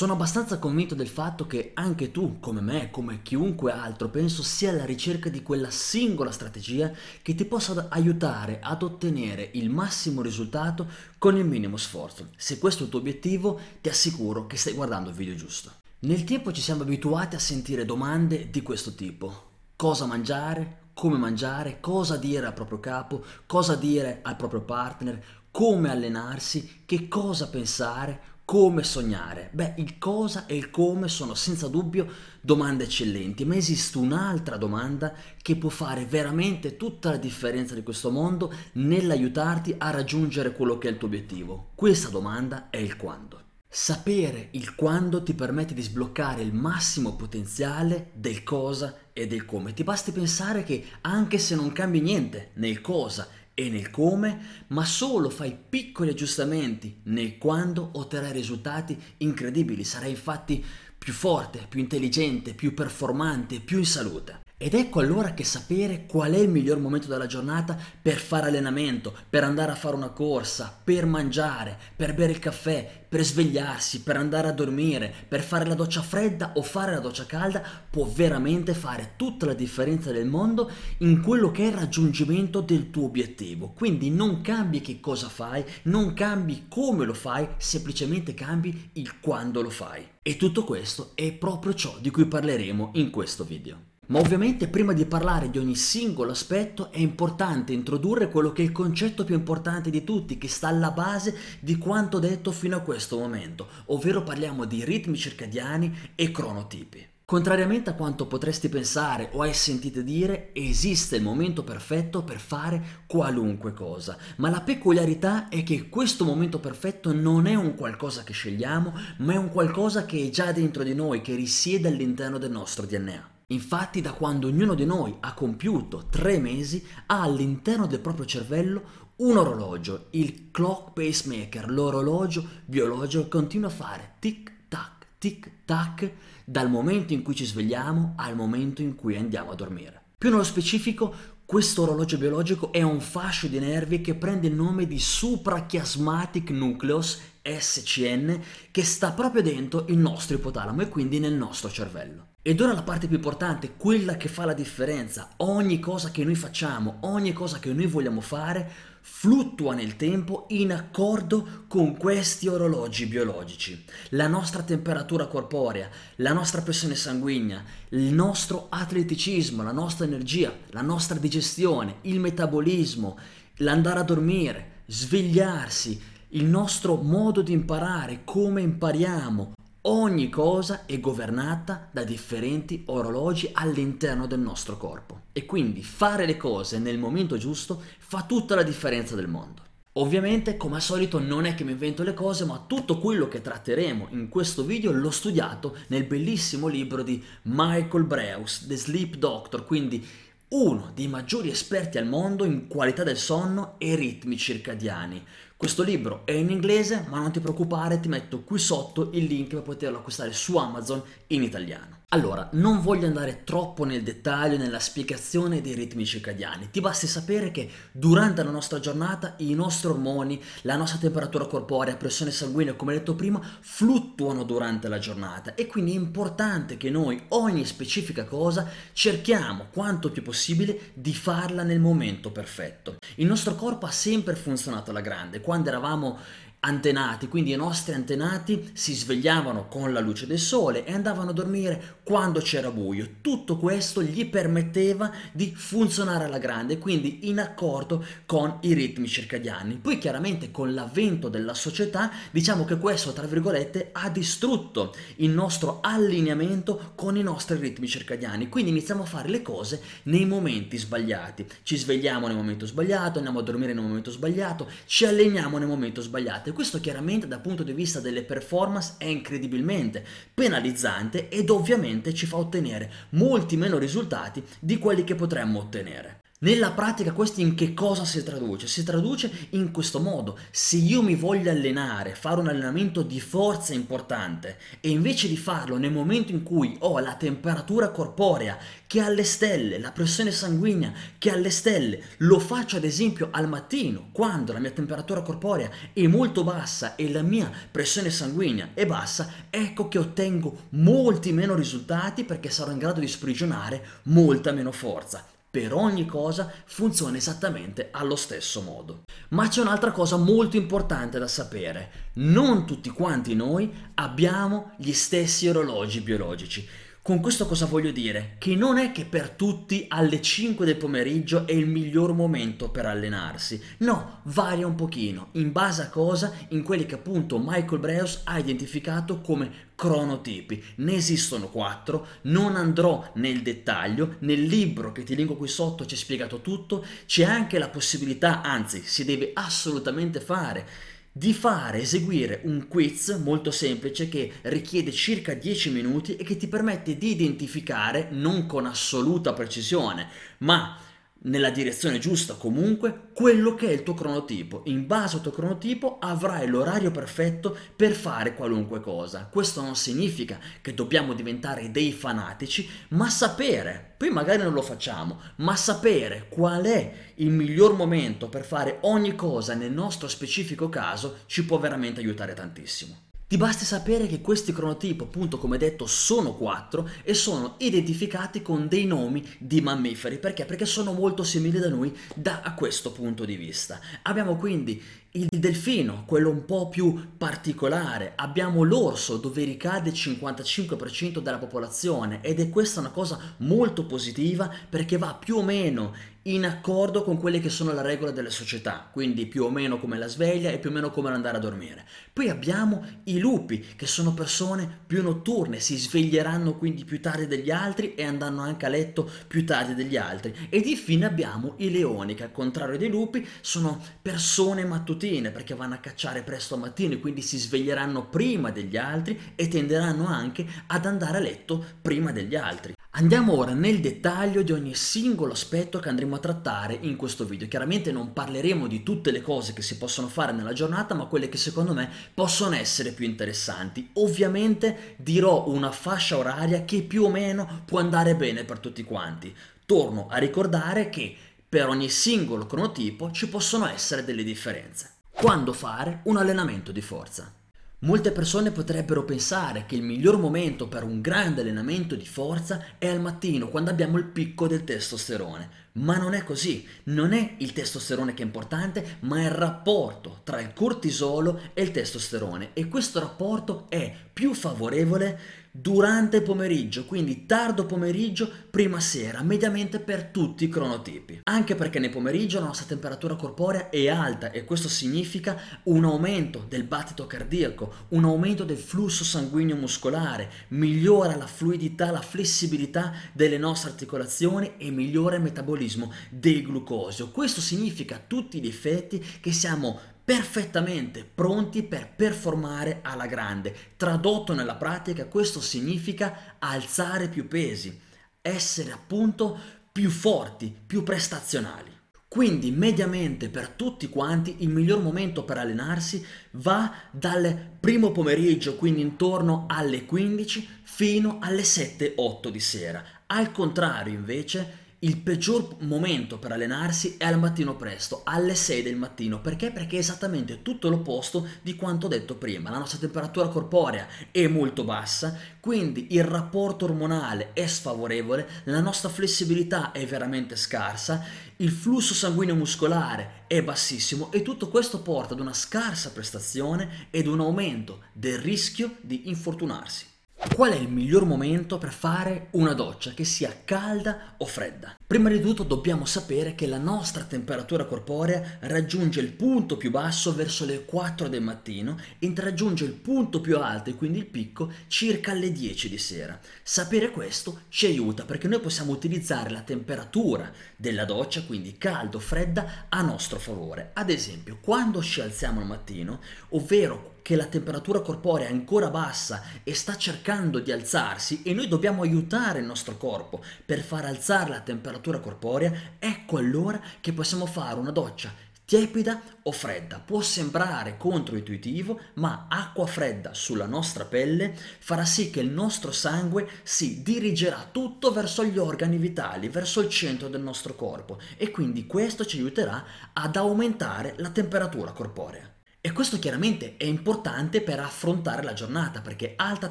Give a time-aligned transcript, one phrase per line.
[0.00, 4.70] Sono abbastanza convinto del fatto che anche tu, come me, come chiunque altro, penso sia
[4.70, 10.88] alla ricerca di quella singola strategia che ti possa aiutare ad ottenere il massimo risultato
[11.18, 12.28] con il minimo sforzo.
[12.34, 15.70] Se questo è il tuo obiettivo, ti assicuro che stai guardando il video giusto.
[15.98, 19.50] Nel tempo ci siamo abituati a sentire domande di questo tipo.
[19.76, 20.78] Cosa mangiare?
[20.94, 21.78] Come mangiare?
[21.78, 23.22] Cosa dire al proprio capo?
[23.44, 25.22] Cosa dire al proprio partner?
[25.50, 26.84] Come allenarsi?
[26.86, 28.29] Che cosa pensare?
[28.50, 29.48] Come sognare?
[29.52, 32.08] Beh, il cosa e il come sono senza dubbio
[32.40, 38.10] domande eccellenti, ma esiste un'altra domanda che può fare veramente tutta la differenza di questo
[38.10, 41.68] mondo nell'aiutarti a raggiungere quello che è il tuo obiettivo.
[41.76, 43.40] Questa domanda è il quando.
[43.68, 49.74] Sapere il quando ti permette di sbloccare il massimo potenziale del cosa e del come.
[49.74, 53.28] Ti basti pensare che anche se non cambi niente nel cosa
[53.60, 59.84] e nel come, ma solo fai piccoli aggiustamenti nel quando otterrai risultati incredibili.
[59.84, 60.64] Sarai infatti
[60.96, 64.40] più forte, più intelligente, più performante, più in salute.
[64.62, 69.10] Ed ecco allora che sapere qual è il miglior momento della giornata per fare allenamento,
[69.30, 74.18] per andare a fare una corsa, per mangiare, per bere il caffè, per svegliarsi, per
[74.18, 78.74] andare a dormire, per fare la doccia fredda o fare la doccia calda, può veramente
[78.74, 83.72] fare tutta la differenza del mondo in quello che è il raggiungimento del tuo obiettivo.
[83.74, 89.62] Quindi non cambi che cosa fai, non cambi come lo fai, semplicemente cambi il quando
[89.62, 90.06] lo fai.
[90.20, 93.89] E tutto questo è proprio ciò di cui parleremo in questo video.
[94.10, 98.64] Ma ovviamente prima di parlare di ogni singolo aspetto è importante introdurre quello che è
[98.64, 102.80] il concetto più importante di tutti, che sta alla base di quanto detto fino a
[102.80, 107.06] questo momento, ovvero parliamo di ritmi circadiani e cronotipi.
[107.24, 113.04] Contrariamente a quanto potresti pensare o hai sentito dire, esiste il momento perfetto per fare
[113.06, 118.32] qualunque cosa, ma la peculiarità è che questo momento perfetto non è un qualcosa che
[118.32, 122.50] scegliamo, ma è un qualcosa che è già dentro di noi, che risiede all'interno del
[122.50, 123.29] nostro DNA.
[123.52, 129.08] Infatti da quando ognuno di noi ha compiuto tre mesi ha all'interno del proprio cervello
[129.16, 136.12] un orologio, il clock pacemaker, l'orologio biologico che continua a fare tic tac, tic tac
[136.44, 140.00] dal momento in cui ci svegliamo al momento in cui andiamo a dormire.
[140.16, 141.12] Più nello specifico,
[141.44, 147.20] questo orologio biologico è un fascio di nervi che prende il nome di suprachiasmatic nucleus
[147.42, 152.29] SCN che sta proprio dentro il nostro ipotalamo e quindi nel nostro cervello.
[152.42, 155.28] Ed ora la parte più importante, quella che fa la differenza.
[155.38, 158.66] Ogni cosa che noi facciamo, ogni cosa che noi vogliamo fare,
[159.02, 163.84] fluttua nel tempo in accordo con questi orologi biologici.
[164.10, 170.80] La nostra temperatura corporea, la nostra pressione sanguigna, il nostro atleticismo, la nostra energia, la
[170.80, 173.18] nostra digestione, il metabolismo,
[173.56, 179.52] l'andare a dormire, svegliarsi, il nostro modo di imparare, come impariamo,
[179.84, 186.36] Ogni cosa è governata da differenti orologi all'interno del nostro corpo e quindi fare le
[186.36, 189.62] cose nel momento giusto fa tutta la differenza del mondo.
[189.94, 193.40] Ovviamente, come al solito, non è che mi invento le cose, ma tutto quello che
[193.40, 199.64] tratteremo in questo video l'ho studiato nel bellissimo libro di Michael Breus, The Sleep Doctor,
[199.64, 200.06] quindi
[200.48, 205.24] uno dei maggiori esperti al mondo in qualità del sonno e ritmi circadiani.
[205.60, 209.50] Questo libro è in inglese, ma non ti preoccupare, ti metto qui sotto il link
[209.50, 211.99] per poterlo acquistare su Amazon in italiano.
[212.12, 217.52] Allora, non voglio andare troppo nel dettaglio nella spiegazione dei ritmi circadiani, ti basti sapere
[217.52, 222.94] che durante la nostra giornata i nostri ormoni, la nostra temperatura corporea, pressione sanguigna, come
[222.94, 225.54] detto prima, fluttuano durante la giornata.
[225.54, 231.62] E quindi è importante che noi ogni specifica cosa cerchiamo quanto più possibile di farla
[231.62, 232.96] nel momento perfetto.
[233.18, 236.18] Il nostro corpo ha sempre funzionato alla grande, quando eravamo
[236.60, 241.32] antenati, quindi i nostri antenati si svegliavano con la luce del sole e andavano a
[241.32, 243.08] dormire quando c'era buio.
[243.22, 249.76] Tutto questo gli permetteva di funzionare alla grande, quindi in accordo con i ritmi circadiani.
[249.76, 255.78] Poi chiaramente con l'avvento della società, diciamo che questo, tra virgolette, ha distrutto il nostro
[255.80, 258.48] allineamento con i nostri ritmi circadiani.
[258.50, 261.46] Quindi iniziamo a fare le cose nei momenti sbagliati.
[261.62, 266.02] Ci svegliamo nel momento sbagliato, andiamo a dormire nel momento sbagliato, ci alleniamo nel momento
[266.02, 270.04] sbagliato e questo chiaramente dal punto di vista delle performance è incredibilmente
[270.34, 276.19] penalizzante ed ovviamente ci fa ottenere molti meno risultati di quelli che potremmo ottenere.
[276.42, 278.66] Nella pratica questo in che cosa si traduce?
[278.66, 280.38] Si traduce in questo modo.
[280.50, 285.76] Se io mi voglio allenare, fare un allenamento di forza importante e invece di farlo
[285.76, 288.56] nel momento in cui ho la temperatura corporea
[288.86, 293.28] che è alle stelle, la pressione sanguigna che è alle stelle, lo faccio ad esempio
[293.30, 298.70] al mattino quando la mia temperatura corporea è molto bassa e la mia pressione sanguigna
[298.72, 304.52] è bassa, ecco che ottengo molti meno risultati perché sarò in grado di sprigionare molta
[304.52, 309.02] meno forza per ogni cosa funziona esattamente allo stesso modo.
[309.30, 312.08] Ma c'è un'altra cosa molto importante da sapere.
[312.14, 316.68] Non tutti quanti noi abbiamo gli stessi orologi biologici.
[317.02, 318.36] Con questo cosa voglio dire?
[318.38, 322.84] Che non è che per tutti alle 5 del pomeriggio è il miglior momento per
[322.84, 323.58] allenarsi.
[323.78, 326.30] No, varia un pochino, in base a cosa?
[326.48, 330.62] In quelli che appunto Michael Breus ha identificato come cronotipi.
[330.76, 335.96] Ne esistono quattro, non andrò nel dettaglio, nel libro che ti linko qui sotto c'è
[335.96, 340.68] spiegato tutto, c'è anche la possibilità, anzi si deve assolutamente fare
[341.12, 346.46] di fare, eseguire un quiz molto semplice che richiede circa 10 minuti e che ti
[346.46, 350.08] permette di identificare, non con assoluta precisione,
[350.38, 350.78] ma
[351.22, 354.62] nella direzione giusta comunque quello che è il tuo cronotipo.
[354.66, 359.28] In base al tuo cronotipo avrai l'orario perfetto per fare qualunque cosa.
[359.30, 365.20] Questo non significa che dobbiamo diventare dei fanatici, ma sapere, poi magari non lo facciamo,
[365.36, 371.18] ma sapere qual è il miglior momento per fare ogni cosa nel nostro specifico caso
[371.26, 373.08] ci può veramente aiutare tantissimo.
[373.30, 378.66] Ti basti sapere che questi cronotipi, appunto come detto, sono quattro e sono identificati con
[378.66, 380.18] dei nomi di mammiferi.
[380.18, 380.44] Perché?
[380.44, 383.78] Perché sono molto simili da noi da questo punto di vista.
[384.02, 384.82] Abbiamo quindi
[385.12, 392.20] il delfino, quello un po' più particolare, abbiamo l'orso dove ricade il 55% della popolazione
[392.22, 395.94] ed è questa una cosa molto positiva perché va più o meno
[396.24, 399.96] in accordo con quelle che sono le regole delle società, quindi più o meno come
[399.96, 401.86] la sveglia e più o meno come andare a dormire.
[402.12, 407.50] Poi abbiamo i lupi, che sono persone più notturne, si sveglieranno quindi più tardi degli
[407.50, 410.34] altri e andranno anche a letto più tardi degli altri.
[410.50, 415.74] Ed infine abbiamo i leoni, che al contrario dei lupi sono persone mattutine perché vanno
[415.74, 420.46] a cacciare presto a mattino e quindi si sveglieranno prima degli altri e tenderanno anche
[420.66, 422.74] ad andare a letto prima degli altri.
[422.94, 427.46] Andiamo ora nel dettaglio di ogni singolo aspetto che andremo a trattare in questo video.
[427.46, 431.28] Chiaramente non parleremo di tutte le cose che si possono fare nella giornata, ma quelle
[431.28, 433.90] che secondo me possono essere più interessanti.
[433.94, 439.34] Ovviamente dirò una fascia oraria che più o meno può andare bene per tutti quanti.
[439.64, 441.16] Torno a ricordare che
[441.48, 444.94] per ogni singolo cronotipo ci possono essere delle differenze.
[445.12, 447.39] Quando fare un allenamento di forza?
[447.82, 452.86] Molte persone potrebbero pensare che il miglior momento per un grande allenamento di forza è
[452.86, 455.68] al mattino, quando abbiamo il picco del testosterone.
[455.72, 460.20] Ma non è così, non è il testosterone che è importante, ma è il rapporto
[460.24, 465.18] tra il cortisolo e il testosterone e questo rapporto è più favorevole
[465.50, 471.20] durante il pomeriggio, quindi tardo pomeriggio, prima sera, mediamente per tutti i cronotipi.
[471.24, 476.44] Anche perché nel pomeriggio la nostra temperatura corporea è alta e questo significa un aumento
[476.48, 483.38] del battito cardiaco, un aumento del flusso sanguigno muscolare, migliora la fluidità, la flessibilità delle
[483.38, 487.10] nostre articolazioni e migliora il metabolismo del glucosio.
[487.10, 489.78] Questo significa a tutti gli effetti che siamo
[490.10, 493.54] perfettamente pronti per performare alla grande.
[493.76, 497.80] Tradotto nella pratica questo significa alzare più pesi,
[498.20, 499.38] essere appunto
[499.70, 501.70] più forti, più prestazionali.
[502.08, 508.80] Quindi mediamente per tutti quanti il miglior momento per allenarsi va dal primo pomeriggio, quindi
[508.80, 512.84] intorno alle 15, fino alle 7-8 di sera.
[513.06, 518.76] Al contrario invece il peggior momento per allenarsi è al mattino presto, alle 6 del
[518.76, 519.20] mattino.
[519.20, 519.50] Perché?
[519.50, 522.48] Perché è esattamente tutto l'opposto di quanto detto prima.
[522.48, 528.88] La nostra temperatura corporea è molto bassa, quindi il rapporto ormonale è sfavorevole, la nostra
[528.88, 531.04] flessibilità è veramente scarsa,
[531.36, 537.06] il flusso sanguigno muscolare è bassissimo e tutto questo porta ad una scarsa prestazione ed
[537.06, 539.89] un aumento del rischio di infortunarsi.
[540.28, 544.76] Qual è il miglior momento per fare una doccia, che sia calda o fredda?
[544.86, 550.14] Prima di tutto dobbiamo sapere che la nostra temperatura corporea raggiunge il punto più basso
[550.14, 554.52] verso le 4 del mattino e raggiunge il punto più alto e quindi il picco
[554.66, 556.20] circa alle 10 di sera.
[556.42, 562.00] Sapere questo ci aiuta perché noi possiamo utilizzare la temperatura della doccia, quindi caldo o
[562.00, 563.70] fredda, a nostro favore.
[563.72, 566.00] Ad esempio, quando ci alziamo al mattino,
[566.30, 571.48] ovvero che la temperatura corporea è ancora bassa e sta cercando di alzarsi e noi
[571.48, 577.26] dobbiamo aiutare il nostro corpo per far alzare la temperatura corporea, ecco allora che possiamo
[577.26, 579.78] fare una doccia tiepida o fredda.
[579.78, 586.28] Può sembrare controintuitivo, ma acqua fredda sulla nostra pelle farà sì che il nostro sangue
[586.42, 591.68] si dirigerà tutto verso gli organi vitali, verso il centro del nostro corpo e quindi
[591.68, 595.29] questo ci aiuterà ad aumentare la temperatura corporea.
[595.62, 599.50] E questo chiaramente è importante per affrontare la giornata perché alta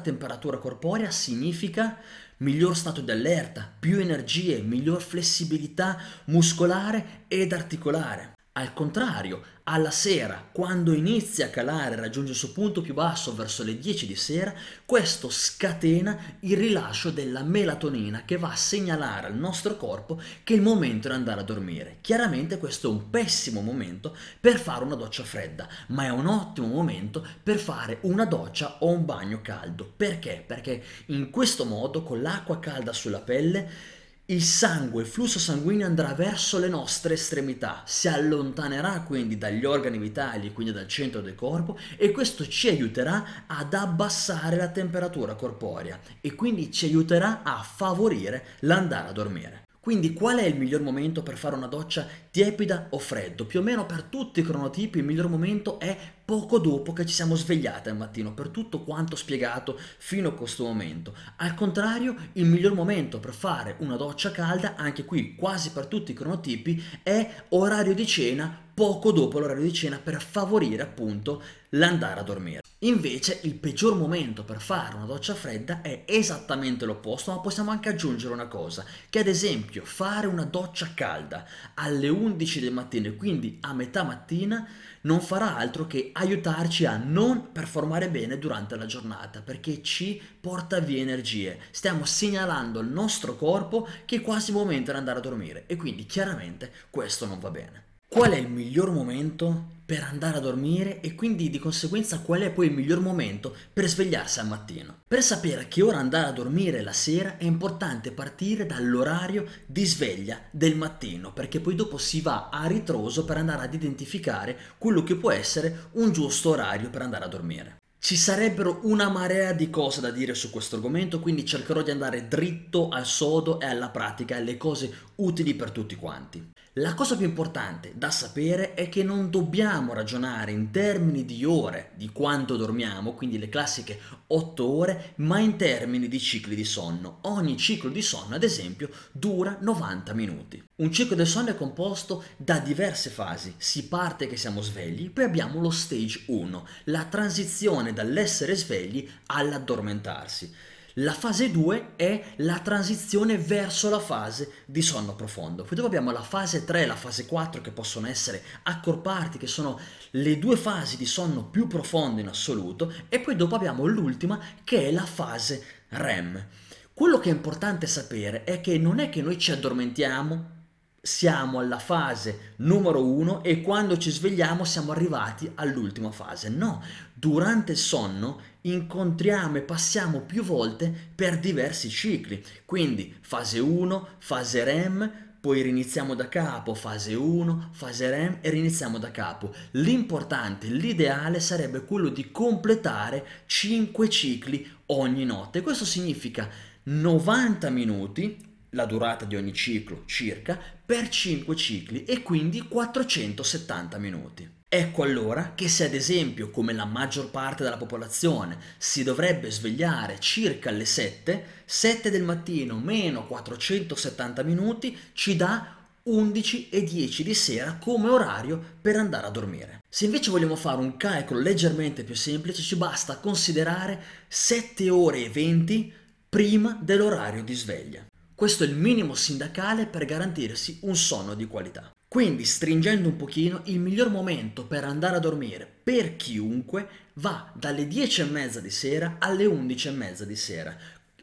[0.00, 1.98] temperatura corporea significa
[2.38, 8.38] miglior stato di allerta, più energie, miglior flessibilità muscolare ed articolare.
[8.60, 13.34] Al contrario, alla sera, quando inizia a calare e raggiunge il suo punto più basso
[13.34, 14.52] verso le 10 di sera,
[14.84, 20.56] questo scatena il rilascio della melatonina che va a segnalare al nostro corpo che è
[20.56, 21.98] il momento di andare a dormire.
[22.02, 26.66] Chiaramente questo è un pessimo momento per fare una doccia fredda, ma è un ottimo
[26.66, 29.90] momento per fare una doccia o un bagno caldo.
[29.96, 30.44] Perché?
[30.46, 33.98] Perché in questo modo, con l'acqua calda sulla pelle,
[34.30, 39.98] il sangue, il flusso sanguigno andrà verso le nostre estremità, si allontanerà quindi dagli organi
[39.98, 45.98] vitali, quindi dal centro del corpo e questo ci aiuterà ad abbassare la temperatura corporea
[46.20, 49.69] e quindi ci aiuterà a favorire l'andare a dormire.
[49.80, 53.46] Quindi qual è il miglior momento per fare una doccia tiepida o freddo?
[53.46, 57.14] Più o meno per tutti i cronotipi il miglior momento è poco dopo che ci
[57.14, 61.14] siamo svegliati al mattino, per tutto quanto spiegato fino a questo momento.
[61.36, 66.10] Al contrario, il miglior momento per fare una doccia calda, anche qui quasi per tutti
[66.10, 72.20] i cronotipi, è orario di cena poco dopo l'orario di cena per favorire appunto l'andare
[72.20, 72.60] a dormire.
[72.82, 77.90] Invece il peggior momento per fare una doccia fredda è esattamente l'opposto, ma possiamo anche
[77.90, 81.44] aggiungere una cosa, che ad esempio fare una doccia calda
[81.74, 84.66] alle 11 del mattino quindi a metà mattina
[85.02, 90.80] non farà altro che aiutarci a non performare bene durante la giornata perché ci porta
[90.80, 91.60] via energie.
[91.72, 95.76] Stiamo segnalando al nostro corpo che è quasi il momento di andare a dormire e
[95.76, 97.88] quindi chiaramente questo non va bene.
[98.08, 102.52] Qual è il miglior momento per andare a dormire e quindi di conseguenza qual è
[102.52, 105.00] poi il miglior momento per svegliarsi al mattino?
[105.08, 109.84] Per sapere a che ora andare a dormire la sera è importante partire dall'orario di
[109.84, 115.02] sveglia del mattino perché poi dopo si va a ritroso per andare ad identificare quello
[115.02, 117.78] che può essere un giusto orario per andare a dormire.
[117.98, 122.28] Ci sarebbero una marea di cose da dire su questo argomento, quindi cercherò di andare
[122.28, 126.52] dritto al sodo e alla pratica, alle cose utili per tutti quanti.
[126.74, 131.90] La cosa più importante da sapere è che non dobbiamo ragionare in termini di ore
[131.96, 133.98] di quanto dormiamo, quindi le classiche
[134.28, 137.18] 8 ore, ma in termini di cicli di sonno.
[137.22, 140.62] Ogni ciclo di sonno, ad esempio, dura 90 minuti.
[140.76, 143.52] Un ciclo del sonno è composto da diverse fasi.
[143.56, 150.54] Si parte che siamo svegli, poi abbiamo lo stage 1, la transizione dall'essere svegli all'addormentarsi.
[151.02, 155.62] La fase 2 è la transizione verso la fase di sonno profondo.
[155.62, 159.46] Poi dopo abbiamo la fase 3 e la fase 4 che possono essere accorparti, che
[159.46, 159.80] sono
[160.10, 164.88] le due fasi di sonno più profondo in assoluto, e poi dopo abbiamo l'ultima che
[164.88, 166.46] è la fase REM.
[166.92, 170.59] Quello che è importante sapere è che non è che noi ci addormentiamo,
[171.02, 176.50] siamo alla fase numero uno e quando ci svegliamo siamo arrivati all'ultima fase.
[176.50, 176.82] No,
[177.14, 182.42] durante il sonno incontriamo e passiamo più volte per diversi cicli.
[182.64, 188.98] Quindi fase 1, fase REM, poi riniziamo da capo, fase 1, fase REM e riniziamo
[188.98, 189.54] da capo.
[189.72, 195.62] L'importante, l'ideale sarebbe quello di completare 5 cicli ogni notte.
[195.62, 196.46] Questo significa
[196.82, 204.58] 90 minuti la durata di ogni ciclo circa per 5 cicli e quindi 470 minuti.
[204.72, 210.20] Ecco allora che se ad esempio, come la maggior parte della popolazione, si dovrebbe svegliare
[210.20, 217.34] circa alle 7, 7 del mattino meno 470 minuti ci dà 11 e 10 di
[217.34, 219.80] sera come orario per andare a dormire.
[219.88, 225.30] Se invece vogliamo fare un calcolo leggermente più semplice, ci basta considerare 7 ore e
[225.30, 225.92] 20
[226.28, 228.09] prima dell'orario di sveglia.
[228.40, 231.90] Questo è il minimo sindacale per garantirsi un sonno di qualità.
[232.08, 237.86] Quindi, stringendo un pochino, il miglior momento per andare a dormire per chiunque va dalle
[237.86, 240.74] 10 e mezza di sera alle 11 e mezza di sera.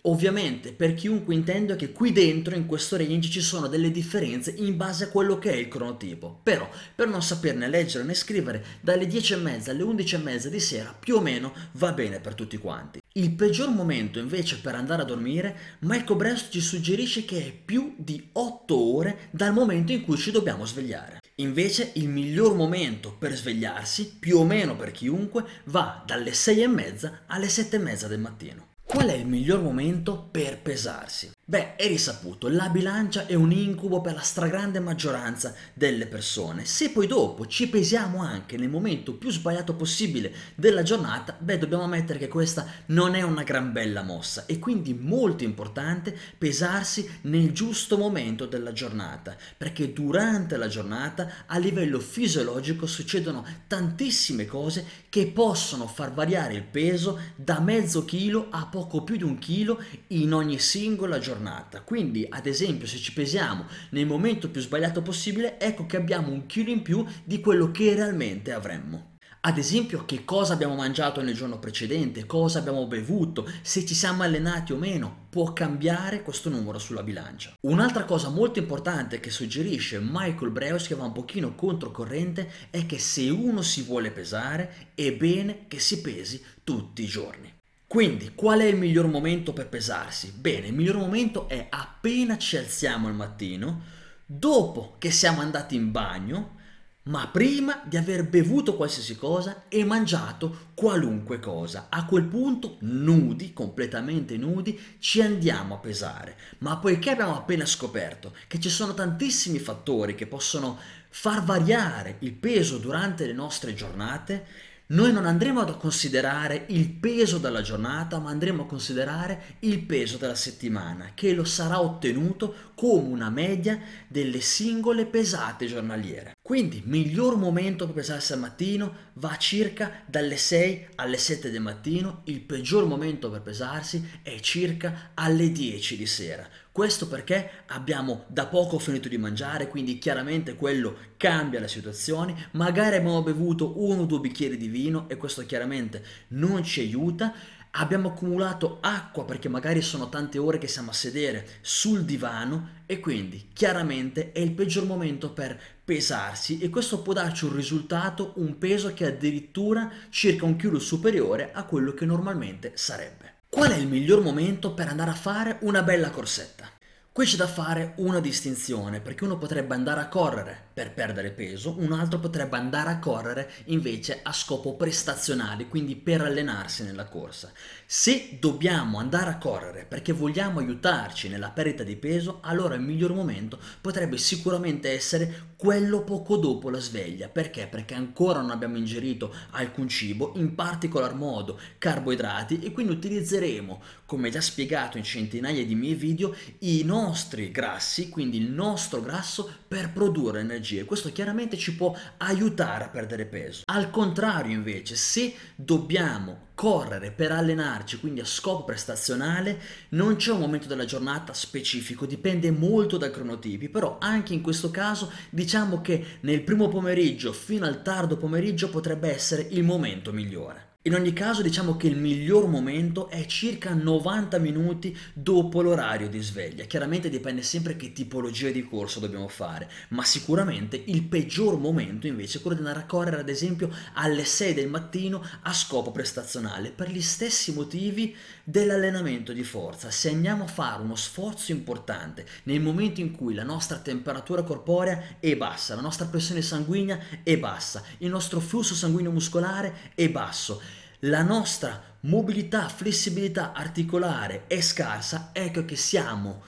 [0.07, 4.77] Ovviamente per chiunque intendo che qui dentro in questo range ci sono delle differenze in
[4.77, 9.05] base a quello che è il cronotipo, però per non saperne leggere né scrivere dalle
[9.05, 12.35] 10 e mezza alle 11 e mezza di sera più o meno va bene per
[12.35, 13.01] tutti quanti.
[13.13, 17.93] Il peggior momento invece per andare a dormire, Michael Bresto ci suggerisce che è più
[17.97, 21.19] di 8 ore dal momento in cui ci dobbiamo svegliare.
[21.35, 26.67] Invece il miglior momento per svegliarsi, più o meno per chiunque, va dalle 6 e
[26.67, 28.66] mezza alle 7 e mezza del mattino.
[28.87, 31.29] Qual è il miglior momento per pesarsi?
[31.43, 36.65] Beh, è risaputo, la bilancia è un incubo per la stragrande maggioranza delle persone.
[36.65, 41.83] Se poi dopo ci pesiamo anche nel momento più sbagliato possibile della giornata, beh, dobbiamo
[41.83, 47.51] ammettere che questa non è una gran bella mossa e quindi molto importante pesarsi nel
[47.51, 55.27] giusto momento della giornata, perché durante la giornata a livello fisiologico succedono tantissime cose che
[55.27, 60.33] possono far variare il peso da mezzo chilo a poco più di un chilo in
[60.33, 61.81] ogni singola giornata.
[61.81, 66.45] Quindi, ad esempio, se ci pesiamo nel momento più sbagliato possibile, ecco che abbiamo un
[66.45, 69.15] chilo in più di quello che realmente avremmo.
[69.47, 74.23] Ad esempio, che cosa abbiamo mangiato nel giorno precedente, cosa abbiamo bevuto, se ci siamo
[74.23, 77.53] allenati o meno, può cambiare questo numero sulla bilancia.
[77.61, 82.99] Un'altra cosa molto importante che suggerisce Michael Breus, che va un pochino controcorrente, è che
[82.99, 87.56] se uno si vuole pesare, è bene che si pesi tutti i giorni.
[87.87, 90.31] Quindi, qual è il miglior momento per pesarsi?
[90.31, 93.81] Bene, il miglior momento è appena ci alziamo al mattino,
[94.25, 96.55] dopo che siamo andati in bagno,
[97.03, 101.87] ma prima di aver bevuto qualsiasi cosa e mangiato qualunque cosa.
[101.89, 106.35] A quel punto, nudi, completamente nudi, ci andiamo a pesare.
[106.57, 110.77] Ma poiché abbiamo appena scoperto che ci sono tantissimi fattori che possono
[111.09, 114.45] far variare il peso durante le nostre giornate,
[114.89, 120.15] noi non andremo a considerare il peso della giornata, ma andremo a considerare il peso
[120.15, 123.77] della settimana, che lo sarà ottenuto come una media
[124.07, 126.35] delle singole pesate giornaliere.
[126.41, 132.21] Quindi, miglior momento per pesarsi al mattino va circa dalle 6 alle 7 del mattino,
[132.25, 136.47] il peggior momento per pesarsi è circa alle 10 di sera.
[136.77, 142.49] Questo perché abbiamo da poco finito di mangiare, quindi chiaramente quello cambia la situazione.
[142.51, 147.33] Magari abbiamo bevuto uno o due bicchieri di vino e questo chiaramente non ci aiuta.
[147.71, 152.99] Abbiamo accumulato acqua perché magari sono tante ore che siamo a sedere sul divano e
[152.99, 158.59] quindi chiaramente è il peggior momento per pesarsi e questo può darci un risultato, un
[158.59, 163.36] peso che è addirittura circa un chilo superiore a quello che normalmente sarebbe.
[163.57, 166.69] Qual è il miglior momento per andare a fare una bella corsetta?
[167.11, 171.73] Qui c'è da fare una distinzione, perché uno potrebbe andare a correre per perdere peso,
[171.79, 177.51] un altro potrebbe andare a correre invece a scopo prestazionale, quindi per allenarsi nella corsa.
[177.83, 183.11] Se dobbiamo andare a correre perché vogliamo aiutarci nella perdita di peso, allora il miglior
[183.11, 187.27] momento potrebbe sicuramente essere quello poco dopo la sveglia.
[187.27, 187.65] Perché?
[187.65, 194.29] Perché ancora non abbiamo ingerito alcun cibo, in particolar modo carboidrati, e quindi utilizzeremo, come
[194.29, 199.91] già spiegato in centinaia di miei video, i nostri grassi, quindi il nostro grasso per
[199.91, 200.85] produrre energia energie.
[200.85, 203.61] Questo chiaramente ci può aiutare a perdere peso.
[203.65, 210.39] Al contrario, invece, se dobbiamo correre per allenarci, quindi a scopo prestazionale, non c'è un
[210.39, 216.17] momento della giornata specifico, dipende molto dai cronotipi, però anche in questo caso diciamo che
[216.21, 220.66] nel primo pomeriggio fino al tardo pomeriggio potrebbe essere il momento migliore.
[220.87, 226.21] In ogni caso diciamo che il miglior momento è circa 90 minuti dopo l'orario di
[226.21, 226.63] sveglia.
[226.63, 232.37] Chiaramente dipende sempre che tipologia di corso dobbiamo fare, ma sicuramente il peggior momento invece
[232.37, 236.71] è quello di andare a correre ad esempio alle 6 del mattino a scopo prestazionale
[236.71, 238.15] per gli stessi motivi
[238.49, 239.91] dell'allenamento di forza.
[239.91, 245.17] Se andiamo a fare uno sforzo importante nel momento in cui la nostra temperatura corporea
[245.19, 250.61] è bassa, la nostra pressione sanguigna è bassa, il nostro flusso sanguigno muscolare è basso,
[250.99, 256.43] la nostra mobilità, flessibilità articolare è scarsa, ecco che siamo,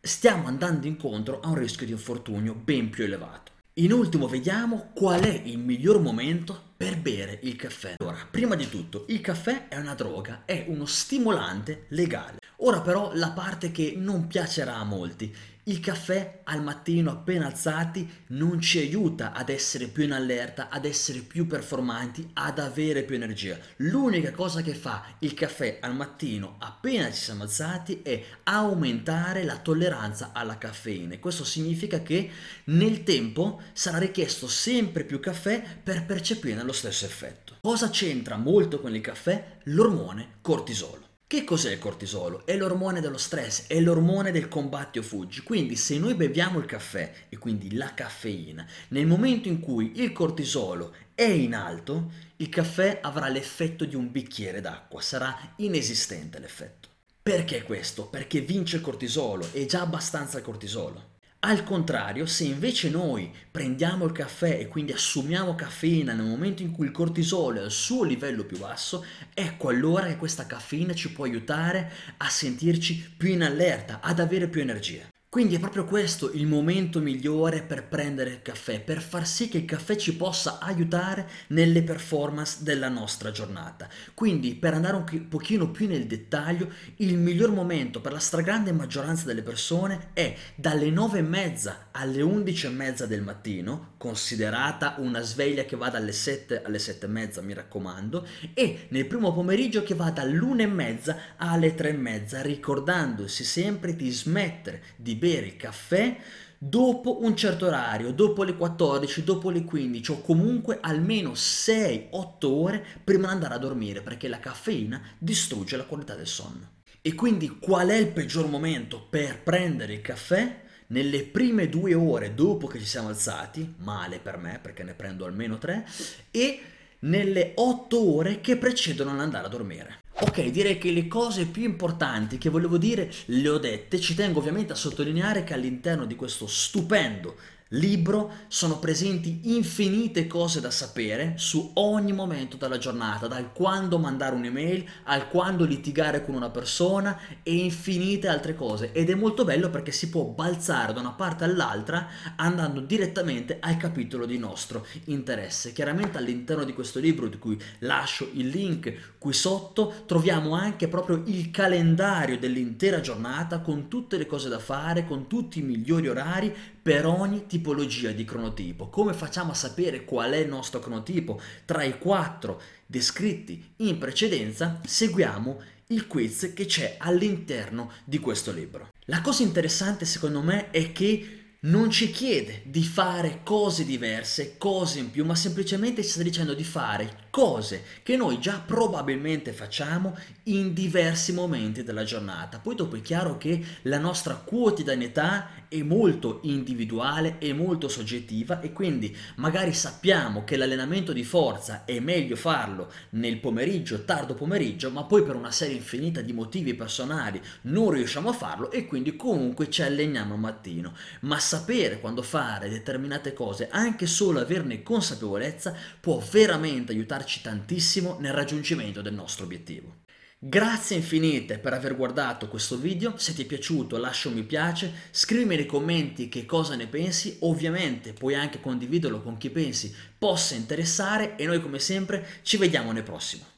[0.00, 3.52] stiamo andando incontro a un rischio di infortunio ben più elevato.
[3.74, 7.94] In ultimo vediamo qual è il miglior momento per bere il caffè.
[7.98, 12.38] Allora, prima di tutto, il caffè è una droga, è uno stimolante legale.
[12.58, 15.34] Ora però la parte che non piacerà a molti.
[15.66, 20.84] Il caffè al mattino appena alzati non ci aiuta ad essere più in allerta, ad
[20.84, 23.58] essere più performanti, ad avere più energia.
[23.76, 29.56] L'unica cosa che fa il caffè al mattino appena ci siamo alzati è aumentare la
[29.56, 31.18] tolleranza alla caffeina.
[31.18, 32.30] Questo significa che
[32.64, 37.56] nel tempo sarà richiesto sempre più caffè per percepire lo stesso effetto.
[37.60, 39.58] Cosa c'entra molto con il caffè?
[39.64, 41.12] L'ormone cortisolo.
[41.26, 42.46] Che cos'è il cortisolo?
[42.46, 45.42] È l'ormone dello stress, è l'ormone del combatti o fuggi.
[45.42, 50.12] Quindi se noi beviamo il caffè e quindi la caffeina, nel momento in cui il
[50.12, 56.88] cortisolo è in alto, il caffè avrà l'effetto di un bicchiere d'acqua, sarà inesistente l'effetto.
[57.22, 58.06] Perché questo?
[58.06, 61.13] Perché vince il cortisolo, è già abbastanza il cortisolo.
[61.46, 66.70] Al contrario, se invece noi prendiamo il caffè e quindi assumiamo caffeina nel momento in
[66.70, 69.04] cui il cortisolo è al suo livello più basso,
[69.34, 74.48] ecco allora che questa caffeina ci può aiutare a sentirci più in allerta, ad avere
[74.48, 75.06] più energia.
[75.34, 79.58] Quindi è proprio questo il momento migliore per prendere il caffè, per far sì che
[79.58, 83.88] il caffè ci possa aiutare nelle performance della nostra giornata.
[84.14, 89.24] Quindi per andare un pochino più nel dettaglio, il miglior momento per la stragrande maggioranza
[89.24, 95.20] delle persone è dalle 9 e mezza alle 11 e mezza del mattino, considerata una
[95.20, 99.82] sveglia che va dalle 7 alle 7 e mezza, mi raccomando, e nel primo pomeriggio
[99.82, 105.46] che va dall'una e mezza alle 3 e mezza, ricordandosi sempre di smettere di bere
[105.46, 106.18] il caffè
[106.58, 112.10] dopo un certo orario, dopo le 14, dopo le 15 o comunque almeno 6-8
[112.42, 116.72] ore prima di andare a dormire perché la caffeina distrugge la qualità del sonno.
[117.00, 120.60] E quindi qual è il peggior momento per prendere il caffè?
[120.88, 125.24] Nelle prime due ore dopo che ci siamo alzati, male per me perché ne prendo
[125.24, 125.86] almeno tre,
[126.30, 126.60] e
[127.00, 130.03] nelle otto ore che precedono l'andare a dormire.
[130.16, 134.38] Ok, direi che le cose più importanti che volevo dire le ho dette, ci tengo
[134.38, 137.34] ovviamente a sottolineare che all'interno di questo stupendo
[137.78, 144.34] libro sono presenti infinite cose da sapere su ogni momento della giornata, dal quando mandare
[144.34, 149.70] un'email al quando litigare con una persona e infinite altre cose ed è molto bello
[149.70, 155.72] perché si può balzare da una parte all'altra andando direttamente al capitolo di nostro interesse.
[155.72, 161.22] Chiaramente all'interno di questo libro di cui lascio il link qui sotto troviamo anche proprio
[161.26, 166.54] il calendario dell'intera giornata con tutte le cose da fare, con tutti i migliori orari
[166.84, 168.90] per ogni tipologia di cronotipo.
[168.90, 174.82] Come facciamo a sapere qual è il nostro cronotipo tra i quattro descritti in precedenza?
[174.84, 178.90] Seguiamo il quiz che c'è all'interno di questo libro.
[179.06, 184.98] La cosa interessante secondo me è che non ci chiede di fare cose diverse, cose
[184.98, 190.16] in più, ma semplicemente ci sta dicendo di fare cose che noi già probabilmente facciamo
[190.44, 192.60] in diversi momenti della giornata.
[192.60, 198.72] Poi dopo è chiaro che la nostra quotidianità è molto individuale e molto soggettiva e
[198.72, 205.02] quindi magari sappiamo che l'allenamento di forza è meglio farlo nel pomeriggio, tardo pomeriggio, ma
[205.02, 209.68] poi per una serie infinita di motivi personali non riusciamo a farlo e quindi comunque
[209.68, 210.94] ci alleniamo al mattino.
[211.22, 218.18] Ma sapere quando fare determinate cose, anche solo averne consapevolezza, può veramente aiutarci aiutarci tantissimo
[218.20, 220.02] nel raggiungimento del nostro obiettivo.
[220.38, 224.92] Grazie infinite per aver guardato questo video, se ti è piaciuto lascia un mi piace,
[225.10, 230.54] scrivimi nei commenti che cosa ne pensi, ovviamente puoi anche condividerlo con chi pensi possa
[230.54, 233.52] interessare e noi come sempre ci vediamo nel prossimo.